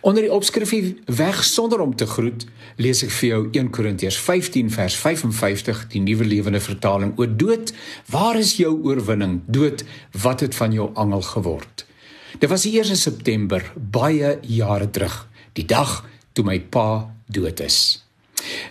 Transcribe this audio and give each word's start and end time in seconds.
Onder 0.00 0.22
die 0.22 0.32
opskrifie 0.32 0.96
weg 1.04 1.44
sonder 1.44 1.80
om 1.80 1.96
te 1.96 2.06
groet, 2.06 2.46
lees 2.76 3.02
ek 3.06 3.12
vir 3.18 3.28
jou 3.28 3.40
1 3.52 3.70
Korintiërs 3.70 4.18
15 4.20 4.70
vers 4.70 4.96
55, 5.00 5.86
die 5.92 6.02
nuwe 6.04 6.24
lewende 6.24 6.60
vertaling. 6.60 7.14
O 7.16 7.26
dood, 7.26 7.72
waar 8.12 8.38
is 8.38 8.56
jou 8.60 8.74
oorwinning? 8.84 9.40
Dood, 9.46 9.84
wat 10.22 10.40
het 10.40 10.54
van 10.54 10.72
jou 10.72 10.90
angel 10.94 11.22
geword? 11.22 11.86
Dit 12.38 12.50
was 12.50 12.66
die 12.68 12.76
1 12.80 12.96
September, 12.96 13.72
baie 13.76 14.38
jare 14.42 14.90
terug, 14.90 15.26
die 15.52 15.64
dag 15.64 16.02
toe 16.32 16.44
my 16.44 16.60
pa 16.60 17.08
dood 17.32 17.60
is. 17.64 18.05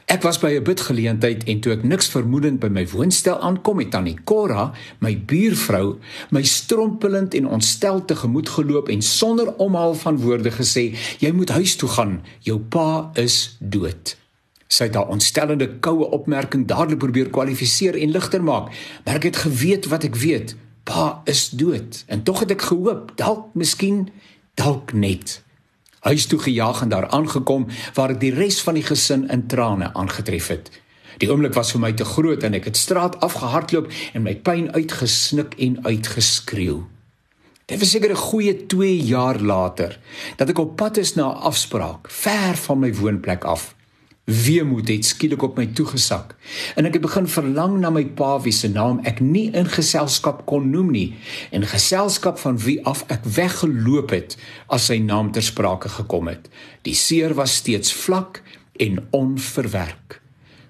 Ek 0.06 0.22
was 0.22 0.38
by 0.38 0.54
'n 0.54 0.64
bidgeleentheid 0.64 1.44
en 1.44 1.60
toe 1.60 1.72
ek 1.74 1.84
niks 1.84 2.08
vermoedend 2.08 2.60
by 2.60 2.68
my 2.68 2.88
woonstel 2.88 3.40
aankom 3.42 3.80
het 3.80 3.90
tannie 3.92 4.18
Cora, 4.24 4.72
my 5.00 5.18
buurvrou, 5.18 5.98
my 6.30 6.44
strompelend 6.44 7.34
en 7.34 7.48
ontstel 7.48 8.06
tegemoet 8.06 8.50
geloop 8.50 8.90
en 8.90 9.02
sonder 9.02 9.56
omhaal 9.58 9.94
van 9.94 10.18
woorde 10.18 10.52
gesê: 10.52 10.96
"Jy 11.20 11.32
moet 11.32 11.50
huis 11.50 11.76
toe 11.76 11.90
gaan, 11.90 12.22
jou 12.40 12.60
pa 12.60 13.10
is 13.14 13.58
dood." 13.60 14.18
Sy 14.68 14.84
het 14.84 14.96
haar 14.96 15.08
ontstellende 15.08 15.80
koue 15.80 16.10
opmerking 16.10 16.68
dadelik 16.68 17.00
probeer 17.00 17.30
kwalifiseer 17.30 17.96
en 17.98 18.12
ligter 18.12 18.44
maak, 18.44 18.70
maar 19.06 19.16
ek 19.16 19.24
het 19.24 19.36
geweet 19.36 19.86
wat 19.86 20.04
ek 20.04 20.16
weet. 20.16 20.56
Pa 20.84 21.22
is 21.26 21.50
dood 21.50 22.04
en 22.08 22.24
tog 22.24 22.40
het 22.40 22.52
ek 22.52 22.62
gehoop, 22.62 23.12
dalk 23.16 23.46
miskien, 23.54 24.10
dalk 24.54 24.94
net 24.94 25.45
huis 26.06 26.26
toe 26.30 26.40
gejaag 26.40 26.82
en 26.82 26.90
daar 26.94 27.10
aangekom 27.10 27.68
waar 27.98 28.14
ek 28.14 28.20
die 28.22 28.34
res 28.34 28.62
van 28.62 28.78
die 28.78 28.86
gesin 28.86 29.28
in 29.34 29.48
trane 29.50 29.92
aangetref 29.94 30.50
het. 30.54 30.70
Die 31.18 31.30
oomblik 31.32 31.56
was 31.56 31.72
vir 31.74 31.82
my 31.82 31.94
te 31.96 32.06
groot 32.06 32.44
en 32.44 32.58
ek 32.58 32.70
het 32.70 32.78
straat 32.78 33.20
afgehardloop 33.26 33.92
en 34.14 34.26
my 34.26 34.36
pyn 34.36 34.70
uitgesnik 34.76 35.56
en 35.58 35.80
uitgeskreeu. 35.86 36.84
Dit 37.66 37.80
was 37.82 37.92
seker 37.92 38.12
'n 38.12 38.26
goeie 38.30 38.66
2 38.66 38.98
jaar 39.02 39.40
later 39.40 40.00
dat 40.38 40.50
ek 40.50 40.60
op 40.60 40.76
pad 40.76 40.98
is 40.98 41.16
na 41.16 41.30
'n 41.30 41.42
afspraak 41.42 42.10
ver 42.10 42.56
van 42.56 42.80
my 42.80 42.94
woonplek 42.94 43.44
af. 43.44 43.75
Weemoed 44.26 44.88
het 44.90 45.06
skielik 45.06 45.44
op 45.46 45.60
my 45.60 45.68
toegesak 45.78 46.32
en 46.74 46.88
ek 46.90 46.96
het 46.98 47.04
begin 47.04 47.28
verlang 47.30 47.76
na 47.78 47.92
my 47.94 48.02
pa 48.18 48.40
wie 48.42 48.54
se 48.58 48.72
naam 48.74 49.04
ek 49.06 49.20
nie 49.22 49.52
in 49.54 49.68
geselskap 49.70 50.40
kon 50.50 50.72
noem 50.74 50.90
nie 50.96 51.10
en 51.54 51.68
geselskap 51.70 52.42
van 52.42 52.58
wie 52.64 52.80
af 52.90 53.04
ek 53.14 53.28
weggeloop 53.36 54.16
het 54.16 54.34
as 54.66 54.88
sy 54.90 54.98
naam 54.98 55.30
ter 55.36 55.46
sprake 55.46 55.94
gekom 56.00 56.32
het. 56.34 56.50
Die 56.90 56.98
seer 56.98 57.38
was 57.38 57.60
steeds 57.62 57.94
vlak 57.94 58.42
en 58.82 59.04
onverwerk. 59.14 60.20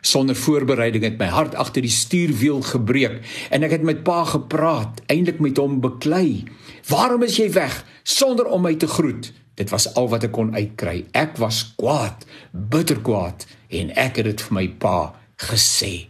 Sonder 0.03 0.35
voorbereiding 0.35 1.07
het 1.07 1.15
my 1.17 1.31
hart 1.31 1.55
agter 1.55 1.87
die 1.87 1.95
stuurwiel 1.95 2.59
gebreek 2.59 3.23
en 3.55 3.63
ek 3.63 3.79
het 3.79 3.87
met 3.87 4.03
pa 4.03 4.25
gepraat, 4.35 4.99
eintlik 5.07 5.39
met 5.39 5.63
hom 5.63 5.79
beklei. 5.79 6.43
"Waarom 6.91 7.23
is 7.23 7.39
jy 7.39 7.49
weg 7.55 7.85
sonder 8.03 8.45
om 8.45 8.61
my 8.61 8.75
te 8.75 8.87
groet?" 8.87 9.31
Dit 9.55 9.71
was 9.71 9.87
al 9.95 10.09
wat 10.11 10.25
ek 10.27 10.33
kon 10.35 10.51
uitkry. 10.55 11.05
Ek 11.15 11.37
was 11.39 11.63
kwaad, 11.79 12.25
bitter 12.51 12.99
kwaad 12.99 13.47
en 13.71 13.93
ek 13.95 14.19
het 14.19 14.29
dit 14.29 14.43
vir 14.47 14.57
my 14.57 14.67
pa 14.79 14.97
gesê. 15.47 16.07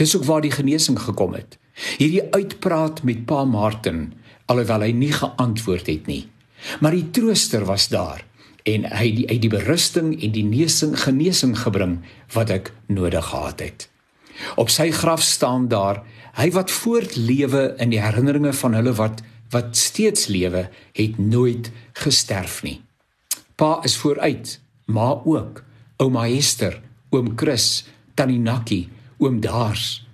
Dis 0.00 0.16
ook 0.16 0.26
waar 0.28 0.44
die 0.44 0.54
genesing 0.54 0.98
gekom 1.00 1.34
het. 1.36 1.56
Hierdie 1.96 2.26
uitpraat 2.32 3.02
met 3.08 3.24
pa 3.28 3.44
Martin, 3.48 4.10
alhoewel 4.50 4.84
hy 4.84 4.92
nie 4.96 5.12
geantwoord 5.16 5.88
het 5.88 6.08
nie. 6.10 6.24
Maar 6.80 6.96
die 6.96 7.08
trooster 7.14 7.64
was 7.64 7.88
daar 7.88 8.24
en 8.68 8.84
hy 8.84 9.06
het 9.06 9.16
die 9.16 9.28
uit 9.30 9.40
die 9.40 9.52
berusting 9.52 10.10
en 10.12 10.32
die 10.34 10.44
genesing 10.44 10.92
genesing 11.00 11.54
gebring 11.56 11.94
wat 12.34 12.50
ek 12.52 12.72
nodig 12.92 13.24
gehad 13.32 13.60
het. 13.64 13.88
Op 14.60 14.68
sy 14.72 14.90
graf 14.92 15.22
staan 15.24 15.68
daar 15.72 16.02
hy 16.36 16.50
wat 16.54 16.70
voortlewe 16.70 17.74
in 17.80 17.92
die 17.92 18.00
herinneringe 18.00 18.52
van 18.52 18.76
hulle 18.76 18.92
wat 19.00 19.24
wat 19.50 19.76
steeds 19.76 20.26
lewe, 20.26 20.68
het 20.92 21.18
nooit 21.18 21.70
gesterf 21.92 22.62
nie. 22.62 22.80
Pa 23.54 23.80
is 23.84 23.96
vooruit, 24.00 24.60
ma 24.86 25.20
ook. 25.24 25.64
Ouma 26.00 26.26
Esther, 26.26 26.80
oom 27.10 27.32
Chris, 27.36 27.84
tannie 28.14 28.40
Nakkie, 28.40 28.88
oom 29.18 29.40
Daars, 29.44 30.06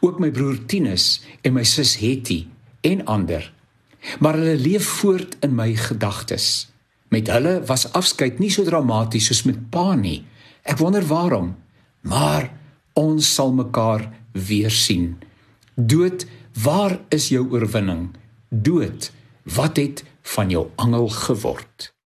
ook 0.00 0.20
my 0.22 0.30
broer 0.30 0.60
Tinus 0.70 1.22
en 1.42 1.56
my 1.56 1.64
sus 1.66 1.96
Hetty 1.98 2.44
en 2.86 3.04
ander. 3.10 3.48
Maar 4.20 4.38
hulle 4.38 4.58
leef 4.58 4.86
voort 5.00 5.36
in 5.42 5.54
my 5.54 5.72
gedagtes. 5.78 6.68
Met 7.12 7.28
hulle 7.30 7.60
was 7.66 7.88
afskeid 7.92 8.38
nie 8.40 8.50
so 8.50 8.64
dramaties 8.66 9.28
soos 9.30 9.42
met 9.48 9.58
pa 9.70 9.94
nie. 9.98 10.22
Ek 10.62 10.78
wonder 10.80 11.04
waarom. 11.06 11.54
Maar 12.06 12.50
ons 12.98 13.26
sal 13.34 13.52
mekaar 13.54 14.08
weer 14.32 14.70
sien. 14.70 15.16
Dood, 15.74 16.26
waar 16.62 16.98
is 17.14 17.30
jou 17.32 17.44
oorwinning? 17.50 18.10
Dood, 18.52 19.12
wat 19.42 19.76
het 19.76 20.04
van 20.22 20.50
jou 20.50 20.68
angel 20.74 21.08
geword? 21.08 21.91